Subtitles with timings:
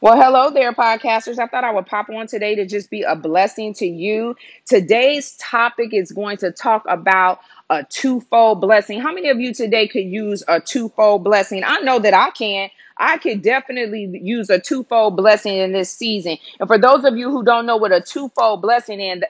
[0.00, 1.40] Well, hello there, podcasters.
[1.40, 4.36] I thought I would pop on today to just be a blessing to you.
[4.64, 9.00] Today's topic is going to talk about a twofold blessing.
[9.00, 11.62] How many of you today could use a twofold blessing?
[11.64, 12.70] I know that I can.
[13.00, 16.36] I could definitely use a twofold blessing in this season.
[16.58, 19.24] And for those of you who don't know what a twofold blessing and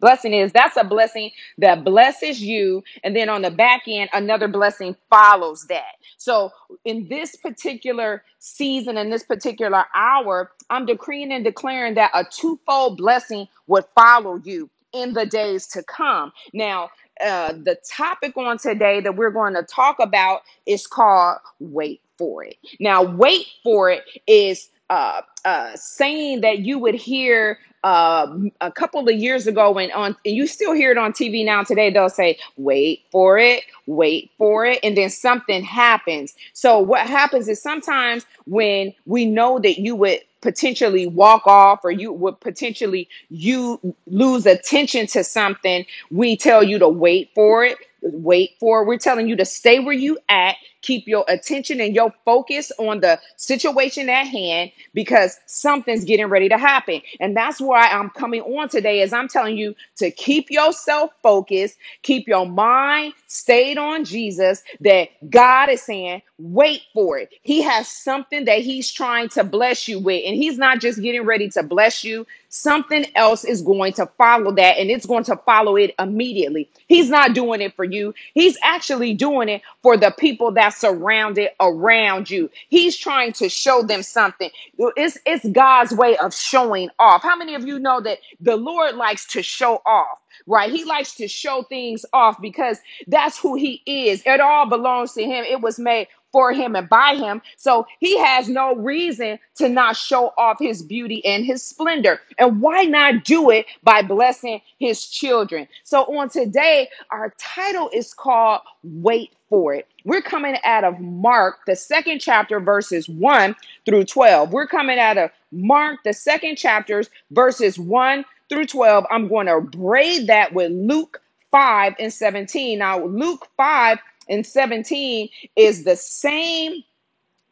[0.00, 4.48] blessing is, that's a blessing that blesses you, and then on the back end, another
[4.48, 5.94] blessing follows that.
[6.18, 6.50] So
[6.84, 12.98] in this particular season, in this particular hour, I'm decreeing and declaring that a twofold
[12.98, 16.32] blessing would follow you in the days to come.
[16.52, 16.90] Now,
[17.20, 22.44] uh, the topic on today that we're going to talk about is called Wait for
[22.44, 22.56] It.
[22.80, 28.26] Now, wait for it is uh, uh, saying that you would hear uh,
[28.60, 31.62] a couple of years ago when on, and you still hear it on TV now
[31.62, 36.34] today, they'll say, wait for it, wait for it, and then something happens.
[36.54, 41.90] So, what happens is sometimes when we know that you would potentially walk off or
[41.90, 47.78] you would potentially you lose attention to something we tell you to wait for it
[48.02, 48.86] wait for it.
[48.86, 53.00] we're telling you to stay where you at keep your attention and your focus on
[53.00, 57.02] the situation at hand because something's getting ready to happen.
[57.20, 61.78] And that's why i'm coming on today is i'm telling you to keep yourself focused
[62.02, 67.32] keep your mind stayed on jesus that god is saying wait for it.
[67.42, 70.22] He has something that he's trying to bless you with.
[70.26, 74.52] And he's not just getting ready to bless you something else is going to follow
[74.52, 76.70] that and it's going to follow it immediately.
[76.88, 78.14] He's not doing it for you.
[78.34, 82.50] He's actually doing it for the people that surrounded around you.
[82.68, 84.50] He's trying to show them something.
[84.96, 87.22] It's it's God's way of showing off.
[87.22, 90.18] How many of you know that the Lord likes to show off?
[90.46, 90.70] Right?
[90.70, 94.22] He likes to show things off because that's who he is.
[94.26, 95.44] It all belongs to him.
[95.44, 97.40] It was made for him and by him.
[97.56, 102.20] So he has no reason to not show off his beauty and his splendor.
[102.38, 105.68] And why not do it by blessing his children?
[105.84, 109.86] So on today, our title is called Wait for It.
[110.04, 113.54] We're coming out of Mark, the second chapter, verses 1
[113.86, 114.52] through 12.
[114.52, 119.04] We're coming out of Mark, the second chapters, verses 1 through 12.
[119.08, 121.20] I'm going to braid that with Luke
[121.52, 122.80] 5 and 17.
[122.80, 123.98] Now, Luke 5
[124.28, 126.82] and 17 is the same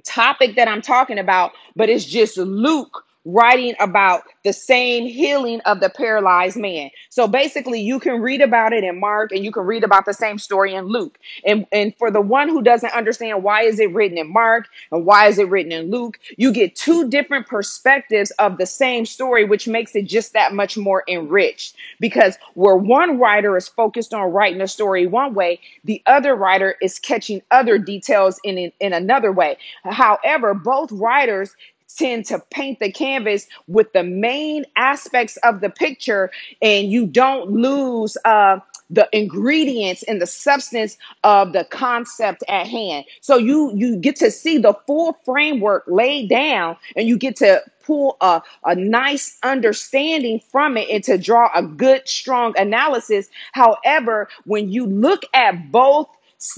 [0.05, 5.81] topic that I'm talking about, but it's just Luke writing about the same healing of
[5.81, 6.91] the paralyzed man.
[7.11, 10.15] So basically you can read about it in Mark and you can read about the
[10.15, 11.19] same story in Luke.
[11.47, 15.07] And and for the one who doesn't understand why is it written in Mark and
[15.07, 19.45] why is it written in Luke, you get two different perspectives of the same story
[19.45, 24.33] which makes it just that much more enriched because where one writer is focused on
[24.33, 28.93] writing a story one way, the other writer is catching other details in in, in
[28.93, 29.57] another way.
[29.85, 31.55] However, both writers
[31.95, 36.31] tend to paint the canvas with the main aspects of the picture
[36.61, 38.59] and you don't lose uh,
[38.91, 43.07] the ingredients and the substance of the concept at hand.
[43.21, 47.63] So you you get to see the full framework laid down and you get to
[47.83, 53.29] pull a, a nice understanding from it and to draw a good strong analysis.
[53.53, 56.09] However when you look at both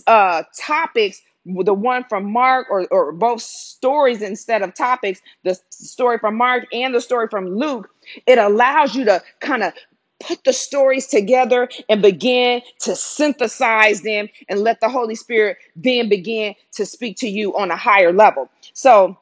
[0.06, 6.18] uh, topics the one from Mark or, or both stories instead of topics, the story
[6.18, 7.90] from Mark and the story from Luke,
[8.26, 9.72] it allows you to kind of
[10.20, 16.08] put the stories together and begin to synthesize them and let the Holy Spirit then
[16.08, 18.48] begin to speak to you on a higher level.
[18.72, 19.16] So,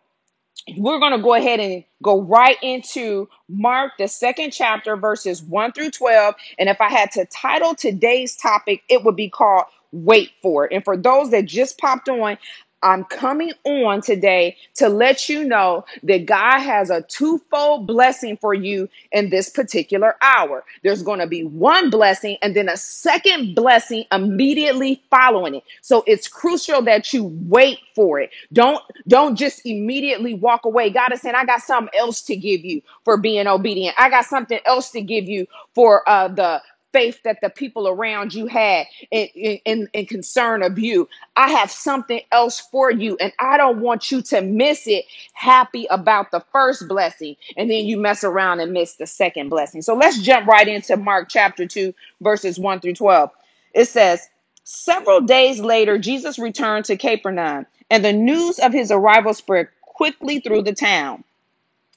[0.77, 5.73] we're going to go ahead and go right into Mark, the second chapter, verses 1
[5.73, 6.35] through 12.
[6.59, 10.75] And if I had to title today's topic, it would be called Wait for It.
[10.75, 12.39] And for those that just popped on,
[12.83, 18.55] I'm coming on today to let you know that God has a twofold blessing for
[18.55, 20.65] you in this particular hour.
[20.85, 25.65] There's going to be one blessing and then a second blessing immediately following it.
[25.83, 28.31] So it's crucial that you wait for it.
[28.53, 30.91] Don't don't just immediately walk away.
[30.91, 33.97] God is saying, I got something else to give you for being obedient.
[33.99, 36.63] I got something else to give you for uh, the
[36.93, 39.29] faith that the people around you had in,
[39.65, 41.09] in, in concern of you.
[41.37, 45.07] I have something else for you, and I don't want you to miss it.
[45.33, 49.83] Happy about the first blessing, and then you mess around and miss the second blessing.
[49.83, 53.31] So let's jump right into Mark chapter 2, verses 1 through 12.
[53.75, 54.29] It says,
[54.65, 60.41] Several days later, Jesus returned to Capernaum, and the news of his arrival spread quickly
[60.41, 61.25] through the town.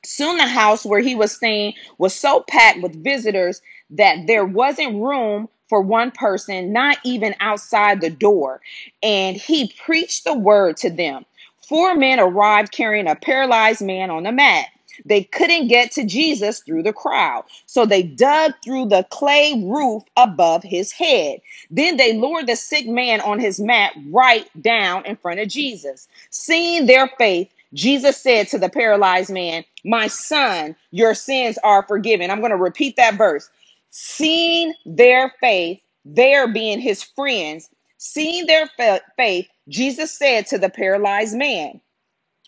[0.04, 5.02] Soon the house where he was staying was so packed with visitors that there wasn't
[5.04, 8.62] room for one person, not even outside the door.
[9.04, 11.26] And he preached the word to them.
[11.68, 14.68] Four men arrived carrying a paralyzed man on a mat.
[15.06, 20.04] They couldn't get to Jesus through the crowd, so they dug through the clay roof
[20.18, 21.42] above his head.
[21.72, 26.08] Then they lowered the sick man on his mat right down in front of Jesus.
[26.32, 32.32] Seeing their faith, Jesus said to the paralyzed man, My son, your sins are forgiven.
[32.32, 33.50] I'm going to repeat that verse.
[33.96, 37.70] Seeing their faith, their being his friends,
[38.00, 41.82] seeing their fa- faith, Jesus said to the paralyzed man,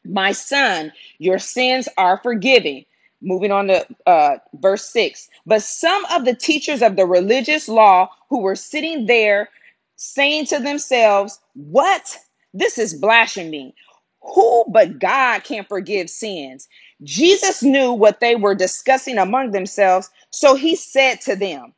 [0.06, 2.86] My son, your sins are forgiven.
[3.22, 5.30] Moving on to uh, verse 6.
[5.46, 9.50] But some of the teachers of the religious law who were sitting there
[9.96, 12.18] saying to themselves, What?
[12.54, 13.76] This is blasphemy.
[14.22, 16.68] Who but God can forgive sins?
[17.04, 21.74] Jesus knew what they were discussing among themselves, so he said to them,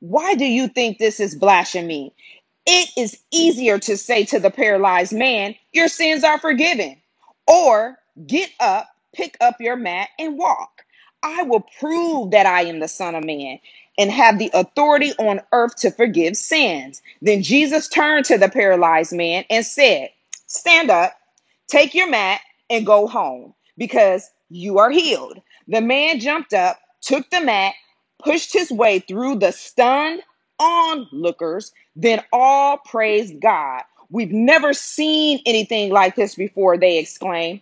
[0.00, 2.14] Why do you think this is blasphemy?
[2.66, 6.96] It is easier to say to the paralyzed man, Your sins are forgiven,
[7.48, 10.84] or get up, pick up your mat, and walk.
[11.22, 13.60] I will prove that I am the Son of Man
[13.98, 17.02] and have the authority on earth to forgive sins.
[17.22, 20.10] Then Jesus turned to the paralyzed man and said,
[20.48, 21.14] Stand up,
[21.68, 25.40] take your mat, and go home because you are healed.
[25.68, 27.74] The man jumped up, took the mat,
[28.24, 30.22] pushed his way through the stunned
[30.58, 33.82] onlookers, then all praised God.
[34.10, 37.60] We've never seen anything like this before, they exclaimed.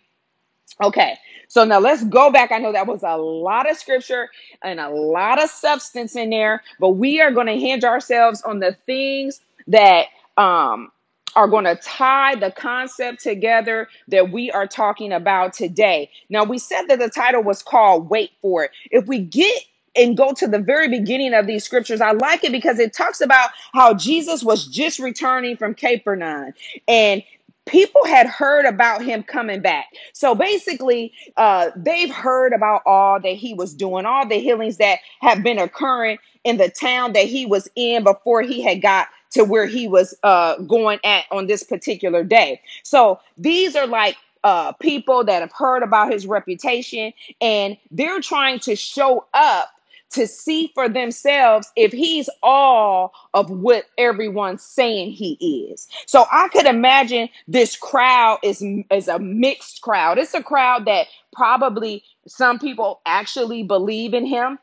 [0.82, 1.19] Okay,
[1.49, 2.52] so now let's go back.
[2.52, 4.28] I know that was a lot of scripture
[4.62, 8.61] and a lot of substance in there, but we are going to hinge ourselves on
[8.61, 10.06] the things that
[10.37, 10.93] um,
[11.34, 16.11] are going to tie the concept together that we are talking about today.
[16.31, 18.70] Now, we said that the title was called Wait for It.
[18.90, 19.62] If we get
[19.98, 23.22] and go to the very beginning of these scriptures, I like it because it talks
[23.22, 26.54] about how Jesus was just returning from Capernaum
[26.88, 27.24] and
[27.66, 33.34] people had heard about him coming back so basically, uh, they've heard about all that
[33.36, 37.46] he was doing, all the healings that have been occurring in the town that he
[37.46, 41.64] was in before he had got to where he was uh, going at on this
[41.64, 42.60] particular day.
[42.84, 47.12] So these are like uh, people that have heard about his reputation
[47.42, 49.70] and they're trying to show up
[50.12, 55.34] to see for themselves if he's all of what everyone's saying he
[55.72, 55.88] is.
[56.06, 60.19] So I could imagine this crowd is is a mixed crowd.
[60.19, 64.58] It's a crowd that probably some people actually believe in him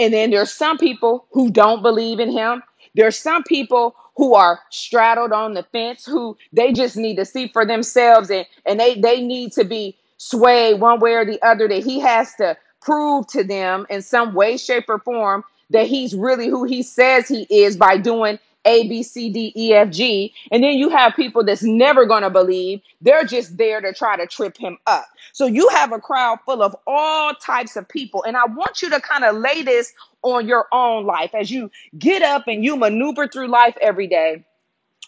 [0.00, 2.62] and then there's some people who don't believe in him.
[2.96, 7.48] There's some people who are straddled on the fence who they just need to see
[7.48, 11.68] for themselves and, and they, they need to be swayed one way or the other
[11.68, 16.16] that he has to prove to them in some way, shape, or form that he's
[16.16, 20.34] really who he says he is by doing A, B, C, D, E, F, G.
[20.52, 22.82] And then you have people that's never going to believe.
[23.02, 25.06] They're just there to try to trip him up.
[25.34, 28.24] So you have a crowd full of all types of people.
[28.24, 31.70] And I want you to kind of lay this on your own life as you
[31.98, 34.44] get up and you maneuver through life every day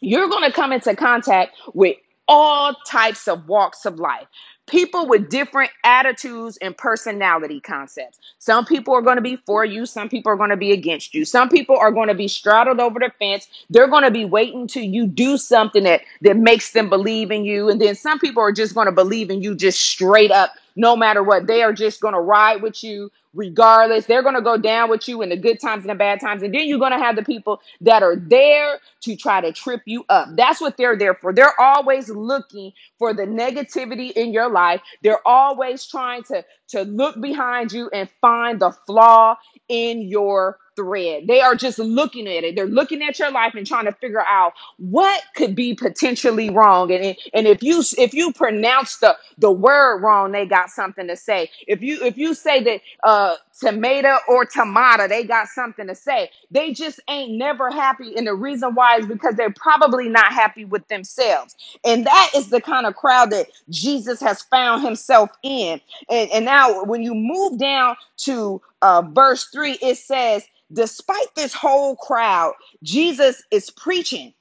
[0.03, 1.97] you're going to come into contact with
[2.29, 4.29] all types of walks of life.
[4.69, 8.21] People with different attitudes and personality concepts.
[8.39, 11.15] Some people are going to be for you, some people are going to be against
[11.15, 11.25] you.
[11.25, 13.49] Some people are going to be straddled over the fence.
[13.71, 17.45] They're going to be waiting till you do something that that makes them believe in
[17.45, 17.69] you.
[17.71, 20.97] And then some people are just going to believe in you just straight up no
[20.97, 21.47] matter what.
[21.47, 24.07] They are just going to ride with you regardless.
[24.07, 26.43] They're going to go down with you in the good times and the bad times.
[26.43, 29.83] And then you're going to have the people that are there to try to trip
[29.87, 30.29] you up.
[30.37, 31.33] That's what they're there for.
[31.35, 34.81] They're always looking for the negativity in your life.
[35.03, 39.37] They're always trying to to look behind you and find the flaw
[39.69, 41.27] in your thread.
[41.29, 42.57] They are just looking at it.
[42.57, 46.93] They're looking at your life and trying to figure out what could be potentially wrong.
[46.93, 51.17] And and if you if you pronounce the the word wrong, they got something to
[51.17, 51.51] say.
[51.69, 56.31] If you if you say that uh tomato or tomato, they got something to say.
[56.51, 58.17] They just ain't never happy.
[58.17, 61.57] And the reason why is because they're probably not happy with themselves.
[61.85, 65.81] And that is the kind of crowd that Jesus has found himself in.
[66.11, 71.55] And, and now when you move down to uh, verse 3, it says, despite this
[71.55, 74.35] whole crowd, Jesus is preaching.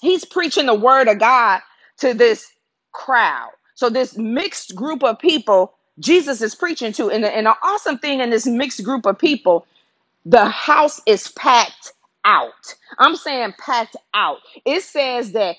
[0.00, 1.60] He's preaching the word of God
[1.98, 2.46] to this
[2.92, 3.50] crowd.
[3.74, 7.10] So this mixed group of people, Jesus is preaching to.
[7.10, 9.66] And, and the awesome thing in this mixed group of people,
[10.26, 11.92] the house is packed
[12.24, 12.74] out.
[12.98, 14.38] I'm saying packed out.
[14.66, 15.56] It says that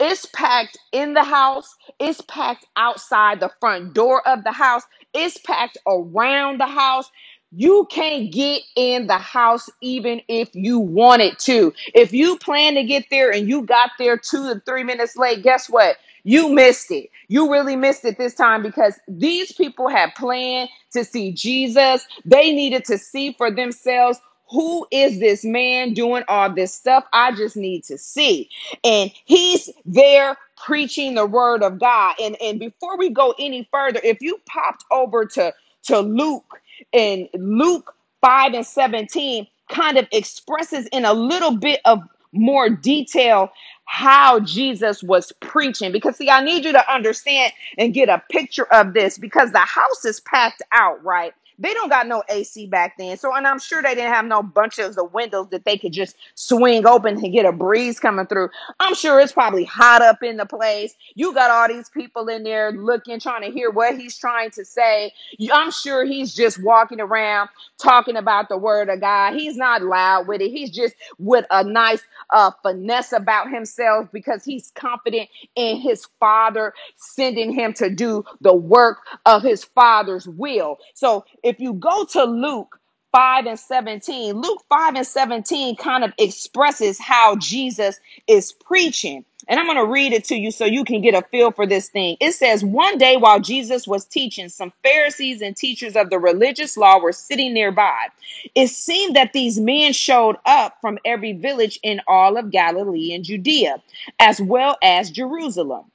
[0.00, 4.82] it's packed in the house, it's packed outside the front door of the house,
[5.14, 7.10] it's packed around the house.
[7.52, 11.72] You can't get in the house even if you wanted to.
[11.94, 15.42] If you plan to get there and you got there two to three minutes late,
[15.42, 15.96] guess what?
[16.22, 17.10] You missed it.
[17.28, 22.06] You really missed it this time because these people had planned to see Jesus.
[22.24, 27.04] They needed to see for themselves who is this man doing all this stuff?
[27.12, 28.50] I just need to see.
[28.84, 32.16] And he's there preaching the word of God.
[32.22, 36.60] And, and before we go any further, if you popped over to, to Luke
[36.92, 42.00] and Luke 5 and 17 kind of expresses in a little bit of
[42.32, 43.52] more detail
[43.86, 45.92] how Jesus was preaching.
[45.92, 49.58] Because, see, I need you to understand and get a picture of this because the
[49.60, 51.34] house is packed out, right?
[51.60, 53.18] They don't got no AC back then.
[53.18, 56.16] So, and I'm sure they didn't have no bunches of windows that they could just
[56.36, 58.50] swing open to get a breeze coming through.
[58.80, 60.94] I'm sure it's probably hot up in the place.
[61.16, 64.64] You got all these people in there looking, trying to hear what he's trying to
[64.64, 65.12] say.
[65.52, 69.34] I'm sure he's just walking around talking about the word of God.
[69.34, 70.50] He's not loud with it.
[70.50, 76.74] He's just with a nice uh, finesse about himself because he's confident in his father
[76.96, 80.78] sending him to do the work of his father's will.
[80.94, 82.80] So if you go to Luke
[83.12, 89.24] 5 and 17, Luke 5 and 17 kind of expresses how Jesus is preaching.
[89.48, 91.66] And I'm going to read it to you so you can get a feel for
[91.66, 92.16] this thing.
[92.20, 96.76] It says, One day while Jesus was teaching, some Pharisees and teachers of the religious
[96.76, 98.06] law were sitting nearby.
[98.54, 103.24] It seemed that these men showed up from every village in all of Galilee and
[103.24, 103.82] Judea,
[104.20, 105.86] as well as Jerusalem.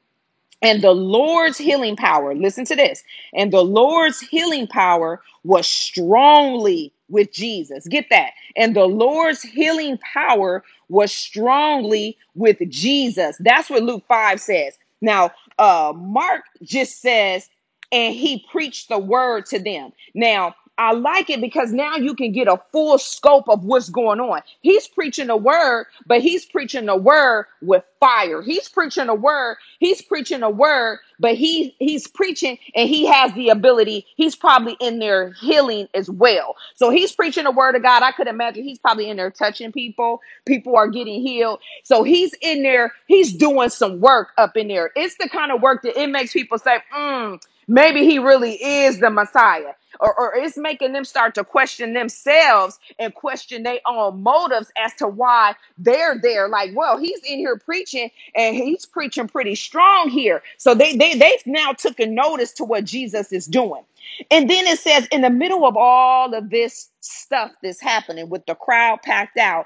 [0.65, 3.03] And the Lord's healing power, listen to this.
[3.35, 7.87] And the Lord's healing power was strongly with Jesus.
[7.87, 8.31] Get that.
[8.57, 13.37] And the Lord's healing power was strongly with Jesus.
[13.41, 14.77] That's what Luke 5 says.
[15.01, 17.49] Now, uh Mark just says
[17.93, 19.93] and he preached the word to them.
[20.15, 24.19] Now, I like it because now you can get a full scope of what's going
[24.19, 24.41] on.
[24.61, 28.41] He's preaching the word, but he's preaching the word with fire.
[28.41, 29.57] He's preaching the word.
[29.79, 34.05] He's preaching the word, but he he's preaching and he has the ability.
[34.17, 36.55] He's probably in there healing as well.
[36.75, 38.03] So he's preaching the word of God.
[38.03, 40.21] I could imagine he's probably in there touching people.
[40.45, 41.59] People are getting healed.
[41.83, 42.93] So he's in there.
[43.07, 44.91] He's doing some work up in there.
[44.95, 48.99] It's the kind of work that it makes people say, mm, maybe he really is
[48.99, 54.21] the Messiah or, or it's making them start to question themselves and question their own
[54.23, 56.47] motives as to why they're there.
[56.49, 60.41] Like, well, he's in here preaching and he's preaching pretty strong here.
[60.57, 63.83] So they they they've now taken notice to what Jesus is doing.
[64.31, 68.45] And then it says, in the middle of all of this stuff that's happening with
[68.45, 69.65] the crowd packed out,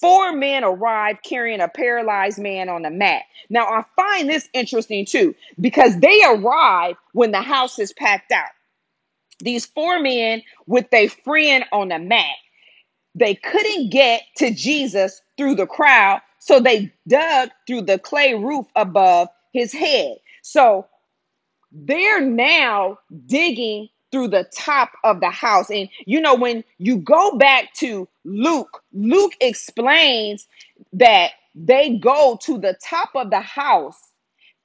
[0.00, 3.22] four men arrived carrying a paralyzed man on a mat.
[3.50, 8.50] Now, I find this interesting too, because they arrive when the house is packed out
[9.40, 12.36] these four men with their friend on a mat.
[13.14, 18.66] They couldn't get to Jesus through the crowd, so they dug through the clay roof
[18.76, 20.16] above his head.
[20.42, 20.86] So
[21.72, 25.70] they're now digging through the top of the house.
[25.70, 30.46] And you know, when you go back to Luke, Luke explains
[30.92, 33.98] that they go to the top of the house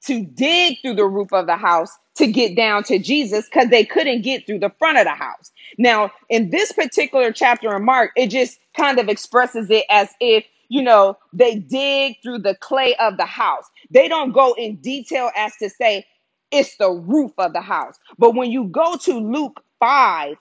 [0.06, 3.84] to dig through the roof of the house to get down to Jesus because they
[3.84, 5.50] couldn't get through the front of the house.
[5.78, 10.44] Now, in this particular chapter in Mark, it just kind of expresses it as if,
[10.68, 13.64] you know, they dig through the clay of the house.
[13.90, 16.06] They don't go in detail as to say
[16.50, 17.96] it's the roof of the house.
[18.18, 20.36] But when you go to Luke 5,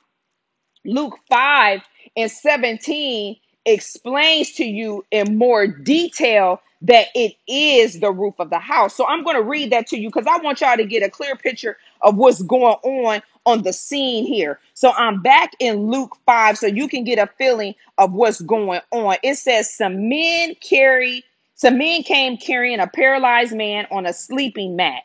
[0.86, 1.82] Luke 5
[2.18, 8.60] and 17 explains to you in more detail that it is the roof of the
[8.60, 8.96] house.
[8.96, 11.10] So I'm going to read that to you because I want y'all to get a
[11.10, 14.60] clear picture of what's going on on the scene here.
[14.76, 18.82] So I'm back in Luke 5 so you can get a feeling of what's going
[18.92, 19.18] on.
[19.24, 24.78] It says some men carry some men came carrying a paralyzed man on a sleeping
[24.78, 25.04] mat.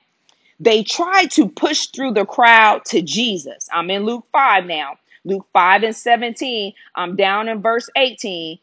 [0.60, 3.68] They tried to push through the crowd to Jesus.
[3.72, 4.98] I'm in Luke 5 now.
[5.24, 6.72] Luke 5 and 17.
[6.96, 8.58] I'm down in verse 18.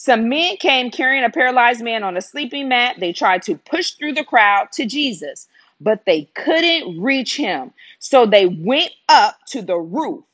[0.00, 2.96] Some men came carrying a paralyzed man on a sleeping mat.
[2.98, 5.46] They tried to push through the crowd to Jesus,
[5.78, 7.70] but they couldn't reach him.
[7.98, 10.24] So they went up to the roof,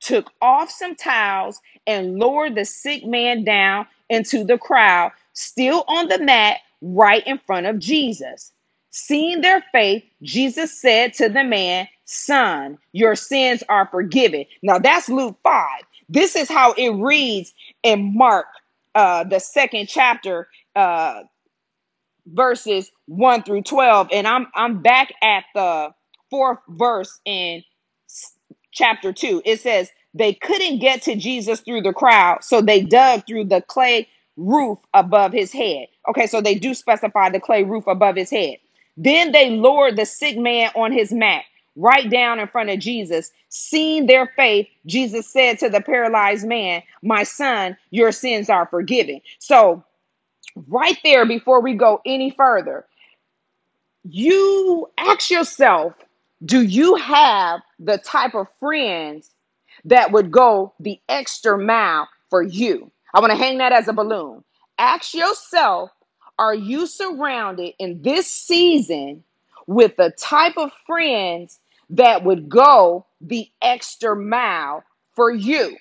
[0.00, 6.08] took off some towels, and lowered the sick man down into the crowd, still on
[6.08, 8.50] the mat right in front of Jesus.
[8.90, 14.46] Seeing their faith, Jesus said to the man, Son, your sins are forgiven.
[14.64, 15.82] Now that's Luke 5.
[16.08, 18.46] This is how it reads in Mark,
[18.94, 21.22] uh, the second chapter, uh,
[22.26, 24.08] verses 1 through 12.
[24.12, 25.90] And I'm I'm back at the
[26.30, 27.62] fourth verse in
[28.72, 29.42] chapter 2.
[29.44, 33.62] It says, They couldn't get to Jesus through the crowd, so they dug through the
[33.62, 35.88] clay roof above his head.
[36.10, 38.58] Okay, so they do specify the clay roof above his head.
[38.96, 41.44] Then they lowered the sick man on his mat,
[41.76, 43.30] right down in front of Jesus.
[43.48, 49.20] Seeing their faith, Jesus said to the paralyzed man, My son, your sins are forgiven.
[49.38, 49.84] So,
[50.68, 52.86] right there, before we go any further,
[54.04, 55.94] you ask yourself
[56.44, 59.30] do you have the type of friends
[59.84, 62.90] that would go the extra mile for you?
[63.14, 64.42] I want to hang that as a balloon.
[64.78, 65.90] Ask yourself
[66.38, 69.22] are you surrounded in this season
[69.68, 71.60] with the type of friends
[71.90, 74.84] that would go the extra mile
[75.14, 75.76] for you?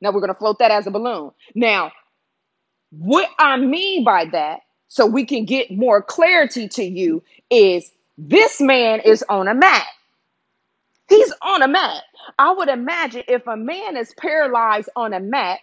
[0.00, 1.30] Now we're going to float that as a balloon.
[1.54, 1.92] Now,
[2.90, 8.60] what I mean by that, so we can get more clarity to you, is this
[8.60, 9.86] man is on a mat.
[11.08, 12.02] He's on a mat.
[12.38, 15.60] I would imagine if a man is paralyzed on a mat,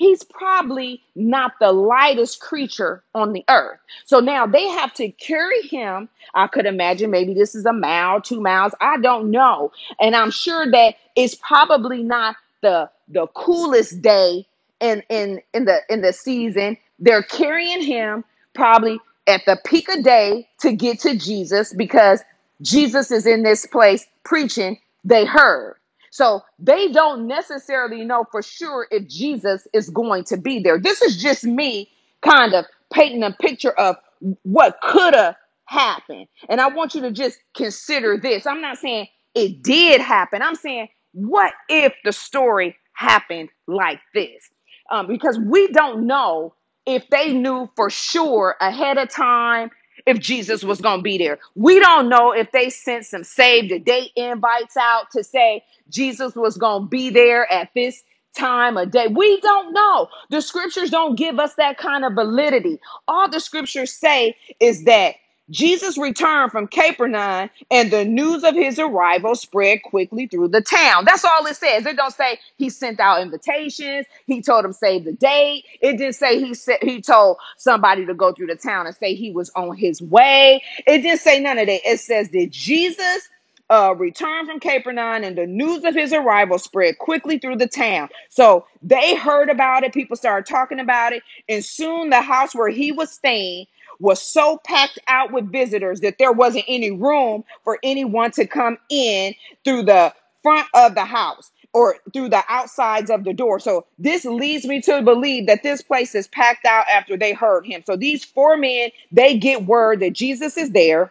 [0.00, 3.78] he's probably not the lightest creature on the earth.
[4.06, 6.08] So now they have to carry him.
[6.34, 8.72] I could imagine maybe this is a mile, two miles.
[8.80, 9.72] I don't know.
[10.00, 14.46] And I'm sure that it's probably not the the coolest day
[14.80, 16.78] in in in the in the season.
[16.98, 22.22] They're carrying him probably at the peak of day to get to Jesus because
[22.62, 25.76] Jesus is in this place preaching, they heard.
[26.10, 30.78] So they don't necessarily know for sure if Jesus is going to be there.
[30.80, 31.90] This is just me
[32.22, 33.96] kind of painting a picture of
[34.44, 35.36] what could have
[35.66, 36.28] happened.
[36.48, 38.46] And I want you to just consider this.
[38.46, 44.50] I'm not saying it did happen, I'm saying, what if the story happened like this?
[44.90, 46.54] Um, because we don't know
[46.86, 49.70] if they knew for sure ahead of time
[50.06, 51.38] if Jesus was going to be there.
[51.54, 56.34] We don't know if they sent some save the date invites out to say Jesus
[56.34, 58.02] was going to be there at this
[58.36, 59.08] time of day.
[59.08, 60.08] We don't know.
[60.30, 62.78] The scriptures don't give us that kind of validity.
[63.08, 65.16] All the scriptures say is that
[65.50, 71.04] Jesus returned from Capernaum and the news of his arrival spread quickly through the town.
[71.06, 71.86] That's all it says.
[71.86, 74.06] It don't say he sent out invitations.
[74.26, 75.64] He told them save the date.
[75.82, 79.14] It didn't say he said he told somebody to go through the town and say
[79.14, 80.62] he was on his way.
[80.86, 81.80] It didn't say none of that.
[81.88, 83.28] It says that Jesus
[83.70, 88.08] uh, returned from Capernaum, and the news of his arrival spread quickly through the town.
[88.30, 89.94] So they heard about it.
[89.94, 93.66] People started talking about it, and soon the house where he was staying
[94.00, 98.78] was so packed out with visitors that there wasn't any room for anyone to come
[98.90, 99.34] in
[99.64, 103.60] through the front of the house or through the outsides of the door.
[103.60, 107.66] So this leads me to believe that this place is packed out after they heard
[107.66, 107.84] him.
[107.86, 111.10] So these four men, they get word that Jesus is there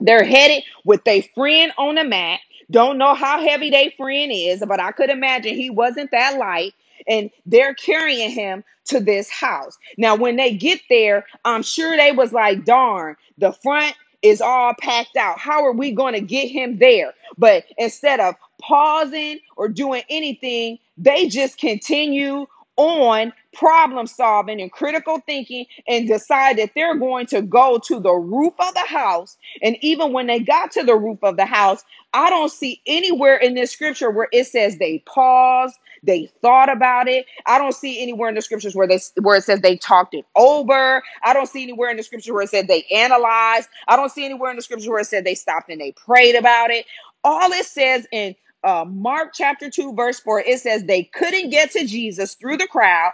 [0.00, 2.40] they're headed with a friend on a mat.
[2.70, 6.74] Don't know how heavy their friend is, but I could imagine he wasn't that light.
[7.08, 9.78] And they're carrying him to this house.
[9.98, 14.74] Now, when they get there, I'm sure they was like, darn, the front is all
[14.80, 15.38] packed out.
[15.38, 17.12] How are we going to get him there?
[17.38, 25.20] But instead of pausing or doing anything, they just continue on problem solving and critical
[25.26, 29.36] thinking and decide that they're going to go to the roof of the house.
[29.62, 33.36] And even when they got to the roof of the house, I don't see anywhere
[33.36, 37.26] in this scripture where it says they paused, they thought about it.
[37.46, 40.26] I don't see anywhere in the scriptures where they where it says they talked it
[40.36, 41.02] over.
[41.24, 43.68] I don't see anywhere in the scripture where it said they analyzed.
[43.88, 46.36] I don't see anywhere in the scripture where it said they stopped and they prayed
[46.36, 46.86] about it.
[47.24, 51.72] All it says in uh, Mark chapter 2, verse 4, it says they couldn't get
[51.72, 53.12] to Jesus through the crowd.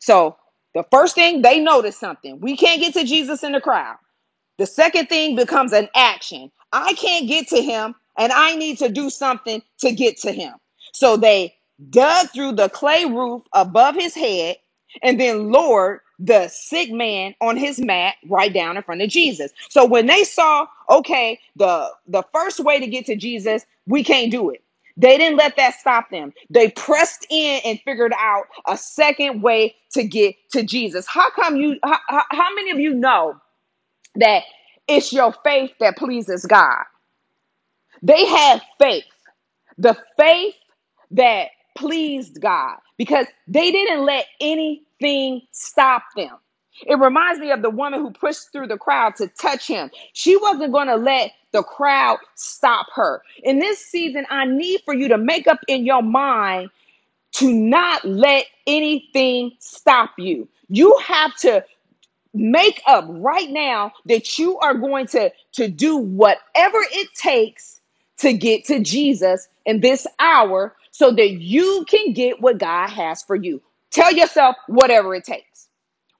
[0.00, 0.36] So
[0.74, 2.40] the first thing they noticed something.
[2.40, 3.96] We can't get to Jesus in the crowd.
[4.58, 6.50] The second thing becomes an action.
[6.72, 10.54] I can't get to him and I need to do something to get to him.
[10.92, 11.54] So they
[11.90, 14.56] dug through the clay roof above his head
[15.02, 19.52] and then lowered the sick man on his mat right down in front of Jesus.
[19.70, 24.30] So when they saw, okay, the the first way to get to Jesus, we can't
[24.32, 24.62] do it.
[24.96, 26.32] They didn't let that stop them.
[26.50, 31.06] They pressed in and figured out a second way to get to Jesus.
[31.08, 31.98] How come you how,
[32.30, 33.36] how many of you know
[34.16, 34.42] that
[34.88, 36.84] it's your faith that pleases God.
[38.02, 39.04] They had faith,
[39.78, 40.54] the faith
[41.12, 46.36] that pleased God, because they didn't let anything stop them.
[46.86, 49.90] It reminds me of the woman who pushed through the crowd to touch him.
[50.12, 53.22] She wasn't going to let the crowd stop her.
[53.44, 56.70] In this season, I need for you to make up in your mind
[57.34, 60.48] to not let anything stop you.
[60.68, 61.64] You have to
[62.32, 67.80] make up right now that you are going to to do whatever it takes
[68.24, 73.22] to get to Jesus in this hour so that you can get what God has
[73.24, 73.62] for you.
[73.92, 75.68] Tell yourself whatever it takes.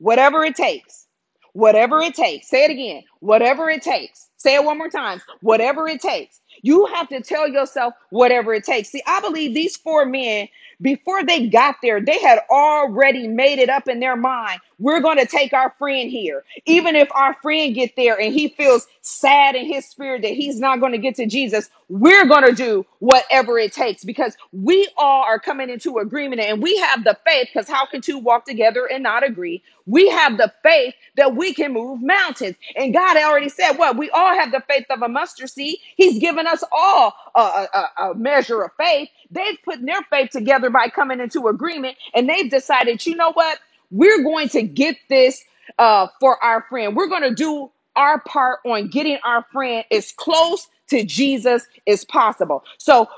[0.01, 1.07] Whatever it takes.
[1.55, 2.49] Whatever it takes.
[2.49, 3.05] Say it again.
[3.21, 4.29] Whatever it takes.
[4.39, 5.23] Say it one more time.
[5.43, 6.41] Whatever it takes.
[6.63, 8.91] You have to tell yourself whatever it takes.
[8.91, 10.49] See, I believe these four men,
[10.85, 14.61] before they got there, they had already made it up in their mind.
[14.81, 16.45] We're going to take our friend here.
[16.67, 20.61] Even if our friend get there and he feels sad in his spirit that he's
[20.61, 24.89] not going to get to Jesus, we're going to do whatever it takes because we
[24.99, 28.47] all are coming into agreement and we have the faith because how can two walk
[28.47, 29.63] together and not agree?
[29.87, 32.57] We have the faith that we can move mountains.
[32.77, 33.99] And God already said, what?
[33.99, 35.79] We all have the faith of a mustard seed.
[35.97, 37.69] He's given us all a, a,
[38.11, 39.11] a measure of faith.
[39.31, 43.61] They've put their faith together by coming into agreement and they've decided, you know what?
[43.91, 45.45] We're going to get this
[45.79, 46.97] uh, for our friend.
[46.97, 52.05] We're going to do our part on getting our friend as close to Jesus as
[52.05, 52.65] possible.
[52.79, 53.09] So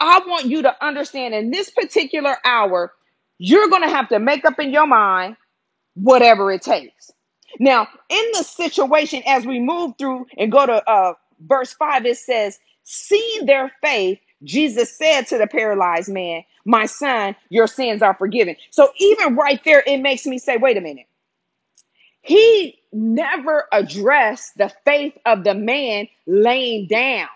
[0.00, 2.92] I want you to understand in this particular hour,
[3.38, 5.36] you're going to have to make up in your mind
[5.94, 7.12] whatever it takes.
[7.58, 12.18] Now, in the situation, as we move through and go to uh, verse 5, it
[12.18, 18.14] says, Seeing their faith, Jesus said to the paralyzed man, My son, your sins are
[18.14, 18.56] forgiven.
[18.70, 21.06] So, even right there, it makes me say, Wait a minute.
[22.22, 27.28] He never addressed the faith of the man laying down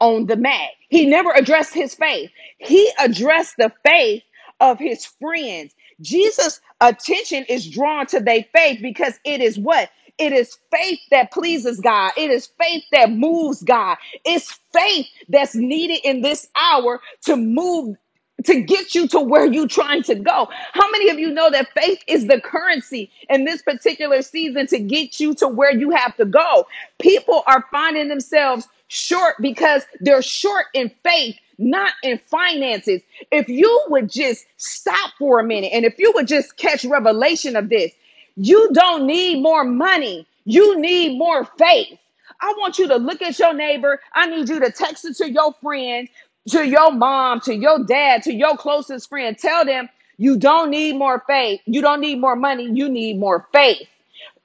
[0.00, 0.70] on the mat.
[0.88, 2.30] He never addressed his faith.
[2.58, 4.22] He addressed the faith
[4.60, 5.74] of his friends.
[6.00, 9.90] Jesus' attention is drawn to their faith because it is what?
[10.18, 12.12] It is faith that pleases God.
[12.16, 13.98] It is faith that moves God.
[14.24, 17.96] It's faith that's needed in this hour to move
[18.44, 20.48] to get you to where you're trying to go.
[20.72, 24.80] How many of you know that faith is the currency in this particular season to
[24.80, 26.66] get you to where you have to go?
[27.00, 33.02] People are finding themselves short because they're short in faith, not in finances.
[33.32, 37.56] If you would just stop for a minute and if you would just catch revelation
[37.56, 37.92] of this,
[38.36, 41.98] you don't need more money, you need more faith.
[42.40, 44.00] I want you to look at your neighbor.
[44.14, 46.10] I need you to text it to your friends,
[46.50, 49.38] to your mom, to your dad, to your closest friend.
[49.38, 51.60] Tell them you don't need more faith.
[51.66, 52.64] You don't need more money.
[52.70, 53.88] You need more faith.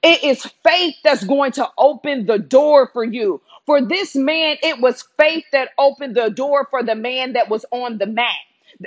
[0.02, 3.40] It is faith that's going to open the door for you.
[3.66, 7.66] For this man, it was faith that opened the door for the man that was
[7.70, 8.34] on the mat.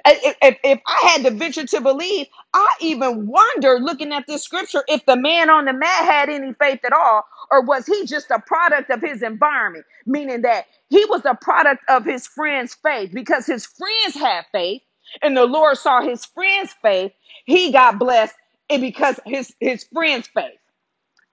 [0.05, 4.83] If, if, I had to venture to believe, I even wonder looking at this scripture
[4.87, 8.31] if the man on the mat had any faith at all, or was he just
[8.31, 9.85] a product of his environment?
[10.05, 14.81] Meaning that he was a product of his friend's faith because his friends had faith
[15.23, 17.13] and the Lord saw his friend's faith.
[17.45, 18.35] He got blessed
[18.69, 20.59] and because his, his friend's faith.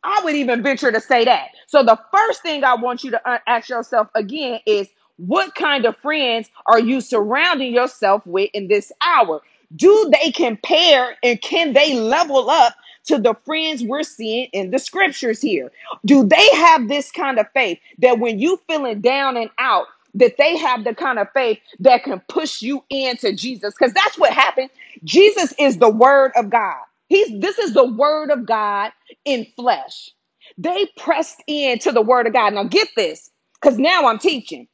[0.02, 1.48] I would even venture to say that.
[1.66, 4.88] So the first thing I want you to uh, ask yourself again is
[5.20, 9.42] what kind of friends are you surrounding yourself with in this hour?
[9.76, 12.74] Do they compare and can they level up
[13.06, 15.72] to the friends we're seeing in the scriptures here?
[16.06, 20.36] Do they have this kind of faith that when you feeling down and out, that
[20.38, 23.74] they have the kind of faith that can push you into Jesus?
[23.78, 24.70] Because that's what happened.
[25.04, 26.82] Jesus is the word of God.
[27.08, 28.92] He's this is the word of God
[29.26, 30.12] in flesh.
[30.58, 32.54] They pressed into the word of God.
[32.54, 33.30] Now get this,
[33.62, 34.68] because now I'm teaching.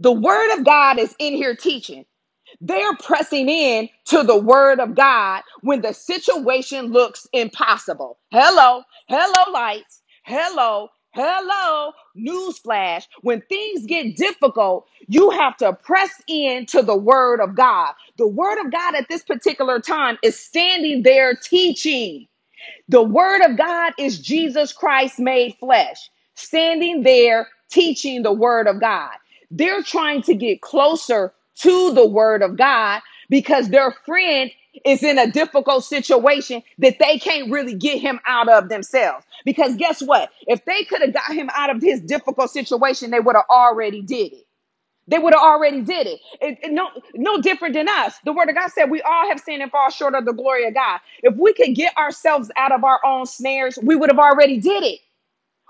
[0.00, 2.04] The word of God is in here teaching.
[2.60, 8.18] They're pressing in to the word of God when the situation looks impossible.
[8.32, 10.02] Hello, hello, lights.
[10.24, 13.06] Hello, hello, newsflash.
[13.22, 17.94] When things get difficult, you have to press in to the word of God.
[18.18, 22.26] The word of God at this particular time is standing there teaching.
[22.88, 28.80] The word of God is Jesus Christ made flesh, standing there teaching the word of
[28.80, 29.12] God.
[29.50, 34.50] They're trying to get closer to the word of God because their friend
[34.84, 39.26] is in a difficult situation that they can't really get him out of themselves.
[39.44, 40.30] Because guess what?
[40.46, 44.02] If they could have got him out of his difficult situation, they would have already
[44.02, 44.46] did it.
[45.08, 46.20] They would have already did it.
[46.42, 48.18] It- it- No, no different than us.
[48.24, 50.66] The word of God said we all have sinned and fall short of the glory
[50.66, 51.00] of God.
[51.22, 54.84] If we could get ourselves out of our own snares, we would have already did
[54.84, 55.00] it.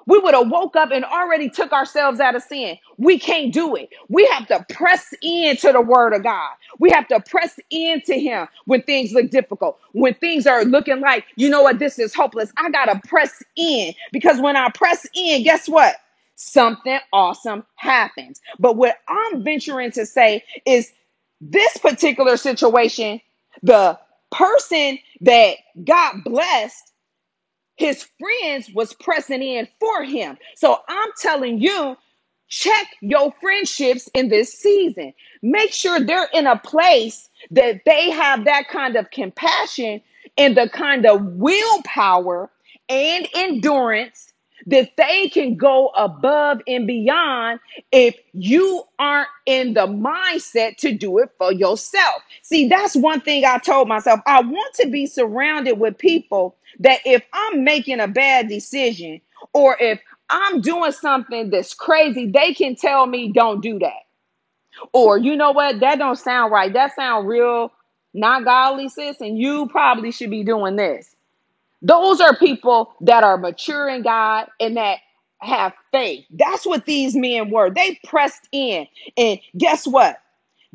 [0.08, 2.78] We would have woke up and already took ourselves out of sin.
[2.98, 3.90] We can't do it.
[4.10, 6.52] We have to press into the word of God.
[6.80, 9.80] We have to press into him when things look difficult.
[9.94, 12.52] When things are looking like, you know what, this is hopeless.
[12.58, 15.96] I got to press in because when I press in, guess what?
[16.36, 18.40] Something awesome happens.
[18.60, 20.92] But what I'm venturing to say is
[21.40, 23.20] this particular situation,
[23.62, 23.98] the
[24.32, 26.92] person that got blessed
[27.78, 30.38] his friends was pressing in for him.
[30.56, 31.96] So I'm telling you,
[32.48, 35.14] check your friendships in this season.
[35.42, 40.02] Make sure they're in a place that they have that kind of compassion
[40.36, 42.50] and the kind of willpower
[42.88, 44.27] and endurance
[44.68, 47.61] that they can go above and beyond
[47.92, 52.22] if you aren't in the mindset to do it for yourself.
[52.42, 54.20] See, that's one thing I told myself.
[54.26, 59.20] I want to be surrounded with people that if I'm making a bad decision
[59.54, 60.00] or if
[60.31, 64.02] I'm doing something that's crazy, they can tell me don't do that.
[64.92, 65.81] Or you know what?
[65.81, 66.72] That don't sound right.
[66.72, 67.72] That sound real
[68.14, 71.14] not godly, sis, and you probably should be doing this.
[71.82, 74.98] Those are people that are mature in God and that
[75.40, 76.26] have faith.
[76.30, 77.70] That's what these men were.
[77.70, 78.86] They pressed in.
[79.16, 80.18] And guess what?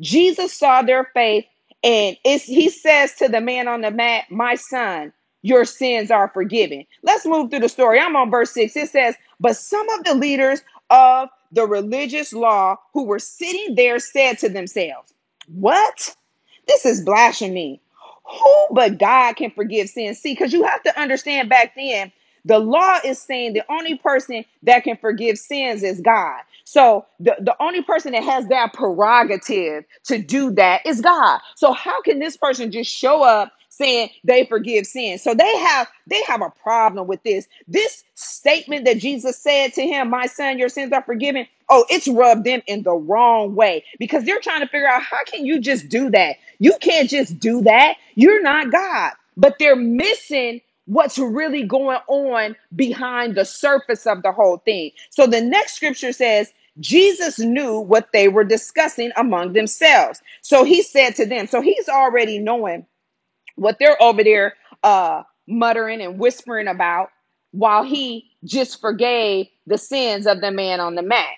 [0.00, 1.46] Jesus saw their faith
[1.84, 5.12] and he says to the man on the mat, My son,
[5.42, 6.86] your sins are forgiven.
[7.02, 8.00] Let's move through the story.
[8.00, 8.76] I'm on verse 6.
[8.76, 13.98] It says, But some of the leaders of the religious law who were sitting there
[14.00, 15.14] said to themselves,
[15.48, 16.16] What?
[16.68, 17.82] This is blasphemy.
[18.26, 20.18] Who but God can forgive sins?
[20.20, 22.12] See, because you have to understand back then,
[22.44, 26.40] the law is saying the only person that can forgive sins is God.
[26.64, 31.40] So the, the only person that has that prerogative to do that is God.
[31.56, 35.18] So how can this person just show up saying they forgive sin.
[35.18, 37.48] So they have they have a problem with this.
[37.68, 42.08] This statement that Jesus said to him, "My son, your sins are forgiven." Oh, it's
[42.08, 45.60] rubbed them in the wrong way because they're trying to figure out how can you
[45.60, 46.36] just do that?
[46.58, 47.96] You can't just do that.
[48.14, 49.12] You're not God.
[49.36, 54.90] But they're missing what's really going on behind the surface of the whole thing.
[55.10, 60.20] So the next scripture says, Jesus knew what they were discussing among themselves.
[60.42, 62.86] So he said to them, so he's already knowing
[63.56, 67.10] what they're over there uh muttering and whispering about
[67.52, 71.28] while he just forgave the sins of the man on the mat.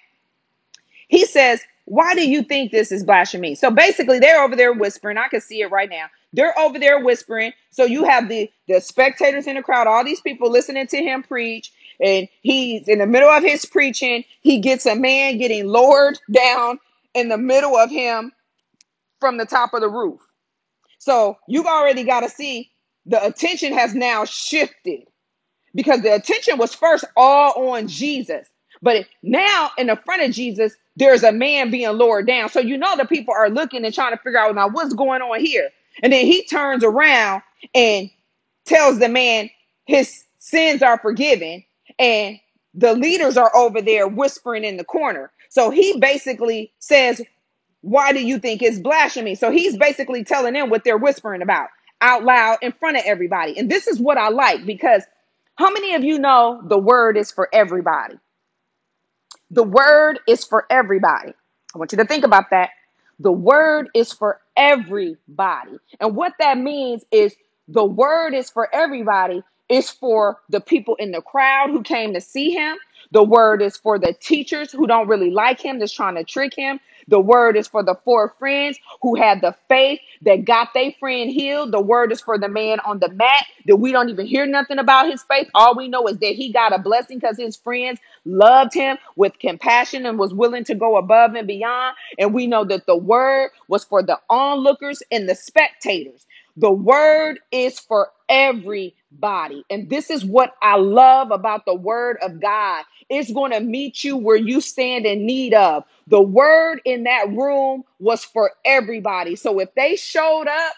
[1.09, 3.55] He says, Why do you think this is blasphemy?
[3.55, 5.19] So basically, they're over there whispering.
[5.19, 6.07] I can see it right now.
[6.33, 7.53] They're over there whispering.
[7.71, 11.23] So you have the, the spectators in the crowd, all these people listening to him
[11.23, 11.73] preach.
[12.01, 14.25] And he's in the middle of his preaching.
[14.43, 16.81] He gets a man getting lowered down
[17.15, 18.33] in the middle of him
[19.21, 20.21] from the top of the roof.
[20.99, 22.71] So you've already got to see
[23.07, 25.03] the attention has now shifted
[25.75, 28.49] because the attention was first all on Jesus.
[28.83, 32.49] But now in the front of Jesus, there's a man being lowered down.
[32.49, 35.23] So you know the people are looking and trying to figure out now what's going
[35.23, 35.71] on here.
[36.03, 37.43] And then he turns around
[37.75, 38.11] and
[38.65, 39.51] tells the man
[39.87, 41.65] his sins are forgiven.
[41.99, 42.39] And
[42.75, 45.31] the leaders are over there whispering in the corner.
[45.49, 47.23] So he basically says,
[47.87, 49.37] Why do you think it's blasphemy?
[49.37, 51.69] So he's basically telling them what they're whispering about
[52.03, 53.59] out loud in front of everybody.
[53.59, 55.05] And this is what I like because
[55.57, 58.17] how many of you know the word is for everybody?
[59.51, 61.33] The word is for everybody.
[61.75, 62.71] I want you to think about that.
[63.21, 65.79] The word is for everybody.
[66.01, 67.37] And what that means is
[67.69, 72.23] the word is for everybody, is for the people in the crowd who came to
[72.23, 72.77] see him.
[73.13, 76.55] The word is for the teachers who don't really like him, that's trying to trick
[76.57, 76.81] him.
[77.09, 81.31] The word is for the four friends who had the faith that got their friend
[81.31, 81.73] healed.
[81.73, 84.79] The word is for the man on the mat that we don't even hear nothing
[84.79, 85.49] about his faith.
[85.55, 89.39] All we know is that he got a blessing because his friends loved him with
[89.39, 91.97] compassion and was willing to go above and beyond.
[92.19, 96.27] And we know that the word was for the onlookers and the spectators.
[96.57, 99.65] The word is for everybody.
[99.71, 102.85] And this is what I love about the word of God.
[103.11, 105.85] It's going to meet you where you stand in need of.
[106.09, 109.37] The word in that room was for everybody.
[109.37, 110.75] So if they showed up,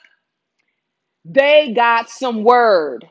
[1.25, 3.09] they got some word.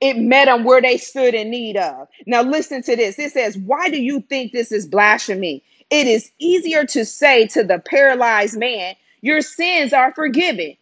[0.00, 2.08] It met them where they stood in need of.
[2.26, 3.18] Now, listen to this.
[3.18, 5.64] It says, Why do you think this is blasphemy?
[5.90, 10.76] It is easier to say to the paralyzed man, Your sins are forgiven,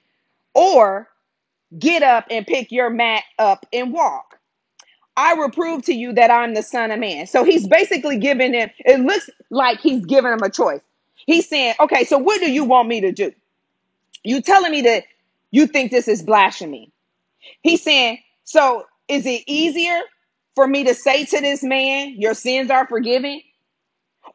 [0.55, 1.09] or
[1.79, 4.39] get up and pick your mat up and walk.
[5.17, 7.27] I will prove to you that I'm the Son of Man.
[7.27, 10.81] So he's basically giving him, it looks like he's giving him a choice.
[11.27, 13.33] He's saying, Okay, so what do you want me to do?
[14.25, 15.05] You telling me that
[15.51, 16.91] you think this is blasphemy?
[17.63, 20.01] He's saying, so is it easier
[20.55, 23.41] for me to say to this man, your sins are forgiven?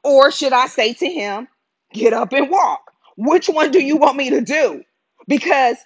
[0.03, 1.47] Or should I say to him,
[1.93, 2.91] get up and walk?
[3.17, 4.83] Which one do you want me to do?
[5.27, 5.77] Because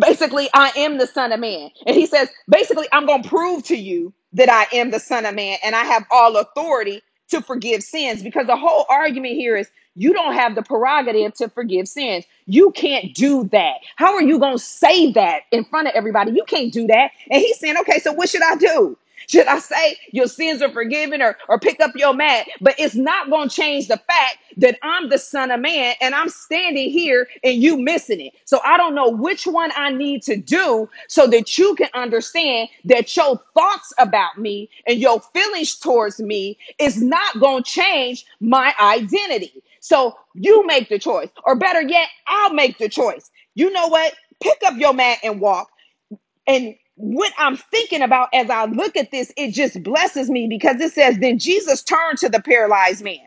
[0.00, 1.70] basically, I am the Son of Man.
[1.86, 5.26] And he says, basically, I'm going to prove to you that I am the Son
[5.26, 8.22] of Man and I have all authority to forgive sins.
[8.22, 12.24] Because the whole argument here is you don't have the prerogative to forgive sins.
[12.46, 13.76] You can't do that.
[13.96, 16.32] How are you going to say that in front of everybody?
[16.32, 17.10] You can't do that.
[17.30, 18.98] And he's saying, okay, so what should I do?
[19.28, 22.46] Should I say your sins are forgiven or, or pick up your mat?
[22.60, 26.14] But it's not going to change the fact that I'm the son of man and
[26.14, 28.34] I'm standing here and you missing it.
[28.44, 32.68] So I don't know which one I need to do so that you can understand
[32.84, 38.24] that your thoughts about me and your feelings towards me is not going to change
[38.40, 39.62] my identity.
[39.80, 43.30] So you make the choice, or better yet, I'll make the choice.
[43.54, 44.14] You know what?
[44.42, 45.70] Pick up your mat and walk.
[46.46, 50.80] And what I'm thinking about as I look at this, it just blesses me because
[50.80, 53.20] it says, Then Jesus turned to the paralyzed man.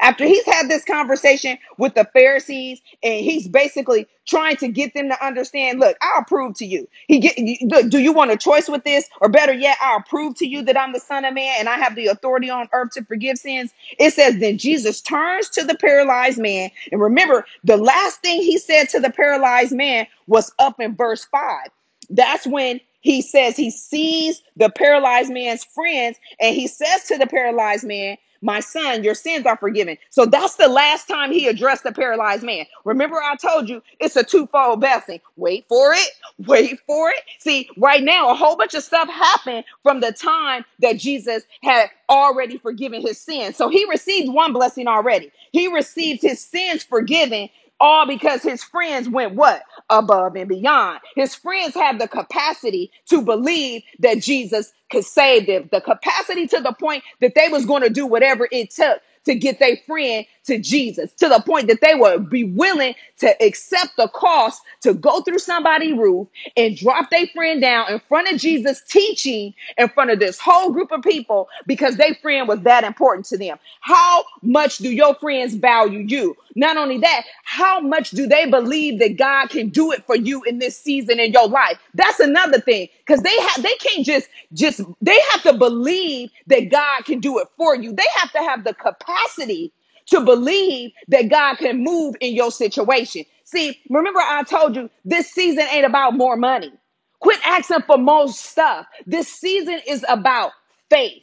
[0.00, 5.08] After he's had this conversation with the Pharisees, and he's basically trying to get them
[5.10, 6.88] to understand, look, I'll prove to you.
[7.08, 9.08] He get look, do you want a choice with this?
[9.20, 11.78] Or better yet, I'll prove to you that I'm the Son of Man and I
[11.78, 13.72] have the authority on earth to forgive sins.
[13.98, 16.70] It says, then Jesus turns to the paralyzed man.
[16.92, 21.24] And remember, the last thing he said to the paralyzed man was up in verse
[21.26, 21.68] 5.
[22.10, 27.28] That's when he says he sees the paralyzed man's friends and he says to the
[27.28, 29.98] paralyzed man, My son, your sins are forgiven.
[30.10, 32.66] So that's the last time he addressed the paralyzed man.
[32.86, 35.20] Remember, I told you it's a twofold blessing.
[35.36, 36.10] Wait for it,
[36.46, 37.24] wait for it.
[37.40, 41.90] See, right now, a whole bunch of stuff happened from the time that Jesus had
[42.10, 43.56] already forgiven his sins.
[43.56, 45.32] So he received one blessing already.
[45.52, 47.50] He received his sins forgiven
[47.82, 49.64] all because his friends went what?
[49.90, 51.00] Above and beyond.
[51.16, 56.60] His friends had the capacity to believe that Jesus could save them, the capacity to
[56.62, 60.26] the point that they was going to do whatever it took to get their friend
[60.46, 64.94] to Jesus, to the point that they would be willing to accept the cost to
[64.94, 69.88] go through somebody's roof and drop their friend down in front of Jesus, teaching in
[69.90, 73.58] front of this whole group of people because their friend was that important to them.
[73.80, 76.36] How much do your friends value you?
[76.56, 80.42] Not only that, how much do they believe that God can do it for you
[80.44, 81.78] in this season in your life?
[81.94, 86.70] That's another thing because they have they can't just just they have to believe that
[86.70, 87.92] God can do it for you.
[87.92, 89.72] They have to have the capacity
[90.08, 93.24] to believe that God can move in your situation.
[93.44, 96.72] See, remember I told you this season ain't about more money.
[97.20, 98.86] Quit asking for more stuff.
[99.06, 100.52] This season is about
[100.90, 101.22] faith.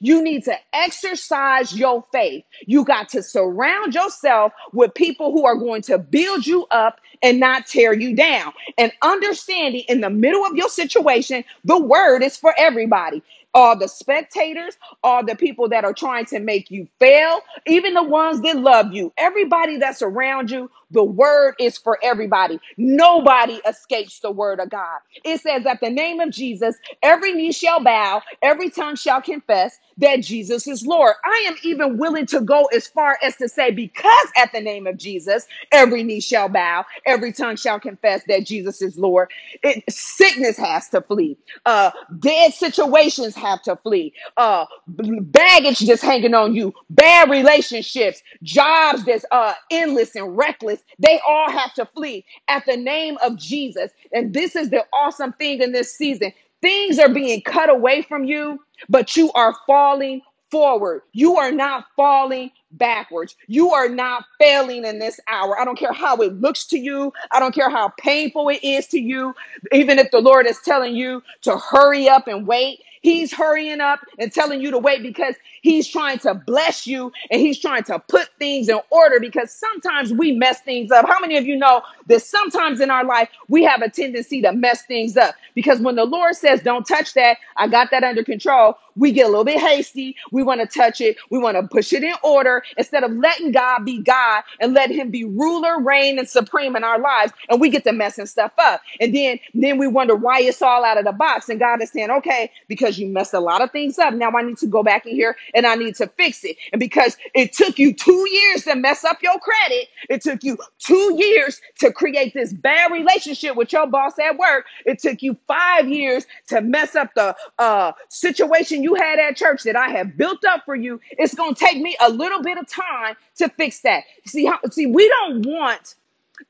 [0.00, 2.44] You need to exercise your faith.
[2.66, 7.40] You got to surround yourself with people who are going to build you up and
[7.40, 8.52] not tear you down.
[8.78, 13.22] And understanding in the middle of your situation, the word is for everybody.
[13.54, 18.02] All the spectators, all the people that are trying to make you fail, even the
[18.02, 22.60] ones that love you, everybody that's around you, the word is for everybody.
[22.76, 25.00] Nobody escapes the word of God.
[25.24, 29.78] It says, at the name of Jesus, every knee shall bow, every tongue shall confess
[29.98, 31.14] that Jesus is Lord.
[31.24, 34.86] I am even willing to go as far as to say, because at the name
[34.86, 39.30] of Jesus, every knee shall bow, every tongue shall confess that Jesus is Lord.
[39.62, 41.36] It, sickness has to flee.
[41.66, 44.12] Uh, dead situations have to flee.
[44.36, 51.20] Uh, baggage that's hanging on you, bad relationships, jobs that's uh, endless and reckless, they
[51.26, 53.90] all have to flee at the name of Jesus.
[54.12, 56.32] And this is the awesome thing in this season.
[56.62, 61.02] Things are being cut away from you, but you are falling forward.
[61.12, 63.36] You are not falling backwards.
[63.48, 65.58] You are not failing in this hour.
[65.58, 67.12] I don't care how it looks to you.
[67.32, 69.34] I don't care how painful it is to you.
[69.72, 74.00] Even if the Lord is telling you to hurry up and wait, He's hurrying up
[74.18, 77.98] and telling you to wait because He's trying to bless you and He's trying to
[77.98, 81.06] put things in order because sometimes we mess things up.
[81.08, 84.52] How many of you know that sometimes in our life we have a tendency to
[84.52, 85.34] mess things up?
[85.54, 89.26] Because when the Lord says, Don't touch that, I got that under control, we get
[89.26, 90.16] a little bit hasty.
[90.32, 91.16] We want to touch it.
[91.30, 94.90] We want to push it in order instead of letting God be God and let
[94.90, 97.32] Him be ruler, reign, and supreme in our lives.
[97.48, 98.80] And we get to messing stuff up.
[99.00, 101.48] And then, then we wonder why it's all out of the box.
[101.48, 104.14] And God is saying, okay, because you messed a lot of things up.
[104.14, 106.56] Now I need to go back in here and I need to fix it.
[106.72, 110.58] And because it took you two years to mess up your credit, it took you
[110.78, 114.66] two years to create this bad relationship with your boss at work.
[114.86, 119.62] It took you five years to mess up the uh, situation you had at church
[119.64, 121.00] that I have built up for you.
[121.12, 124.04] It's going to take me a little bit of time to fix that.
[124.26, 125.96] See how, see, we don't want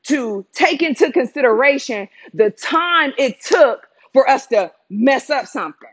[0.05, 5.89] to take into consideration the time it took for us to mess up something.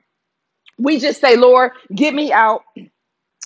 [0.79, 2.63] We just say, Lord, get me out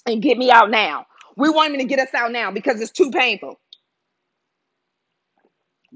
[0.07, 1.07] and get me out now.
[1.37, 3.61] We want him to get us out now because it's too painful.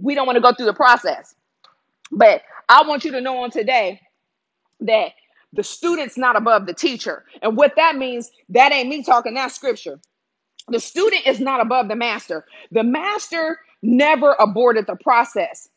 [0.00, 1.34] We don't want to go through the process.
[2.12, 4.00] But I want you to know on today
[4.80, 5.12] that
[5.52, 7.24] the student's not above the teacher.
[7.42, 10.00] And what that means, that ain't me talking, that scripture.
[10.68, 12.46] The student is not above the master.
[12.72, 15.68] The master never aborted the process.